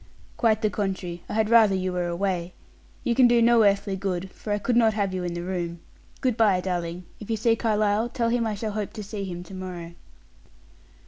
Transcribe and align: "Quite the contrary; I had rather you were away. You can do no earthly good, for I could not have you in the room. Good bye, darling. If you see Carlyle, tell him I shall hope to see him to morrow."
"Quite 0.35 0.63
the 0.63 0.71
contrary; 0.71 1.21
I 1.29 1.33
had 1.33 1.51
rather 1.51 1.75
you 1.75 1.93
were 1.93 2.07
away. 2.07 2.53
You 3.03 3.13
can 3.13 3.27
do 3.27 3.39
no 3.39 3.63
earthly 3.63 3.95
good, 3.95 4.31
for 4.31 4.51
I 4.51 4.57
could 4.57 4.75
not 4.75 4.95
have 4.95 5.13
you 5.13 5.23
in 5.23 5.35
the 5.35 5.43
room. 5.43 5.79
Good 6.21 6.35
bye, 6.35 6.59
darling. 6.59 7.03
If 7.19 7.29
you 7.29 7.37
see 7.37 7.55
Carlyle, 7.55 8.09
tell 8.09 8.29
him 8.29 8.47
I 8.47 8.55
shall 8.55 8.71
hope 8.71 8.93
to 8.93 9.03
see 9.03 9.25
him 9.25 9.43
to 9.43 9.53
morrow." 9.53 9.93